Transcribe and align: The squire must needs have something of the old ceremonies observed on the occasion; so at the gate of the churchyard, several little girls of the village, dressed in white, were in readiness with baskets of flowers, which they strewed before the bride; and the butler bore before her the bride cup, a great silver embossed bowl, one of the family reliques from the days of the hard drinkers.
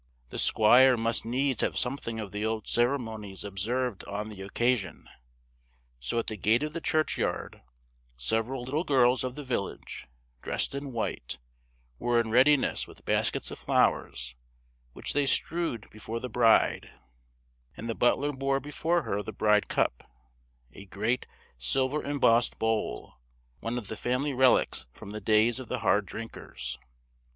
The 0.31 0.39
squire 0.39 0.97
must 0.97 1.25
needs 1.25 1.61
have 1.61 1.77
something 1.77 2.19
of 2.19 2.31
the 2.31 2.43
old 2.43 2.67
ceremonies 2.67 3.43
observed 3.43 4.03
on 4.05 4.29
the 4.29 4.41
occasion; 4.41 5.07
so 5.99 6.17
at 6.17 6.25
the 6.25 6.35
gate 6.37 6.63
of 6.63 6.73
the 6.73 6.81
churchyard, 6.81 7.61
several 8.17 8.63
little 8.63 8.83
girls 8.83 9.23
of 9.23 9.35
the 9.35 9.43
village, 9.43 10.07
dressed 10.41 10.73
in 10.73 10.91
white, 10.91 11.37
were 11.99 12.19
in 12.19 12.31
readiness 12.31 12.87
with 12.87 13.05
baskets 13.05 13.51
of 13.51 13.59
flowers, 13.59 14.35
which 14.93 15.13
they 15.13 15.27
strewed 15.27 15.87
before 15.91 16.19
the 16.19 16.29
bride; 16.29 16.97
and 17.77 17.87
the 17.87 17.93
butler 17.93 18.31
bore 18.33 18.59
before 18.59 19.03
her 19.03 19.21
the 19.21 19.31
bride 19.31 19.67
cup, 19.67 20.03
a 20.73 20.85
great 20.85 21.27
silver 21.59 22.01
embossed 22.03 22.57
bowl, 22.57 23.19
one 23.59 23.77
of 23.77 23.87
the 23.87 23.95
family 23.95 24.33
reliques 24.33 24.87
from 24.91 25.11
the 25.11 25.21
days 25.21 25.59
of 25.59 25.67
the 25.67 25.77
hard 25.81 26.07
drinkers. 26.07 26.79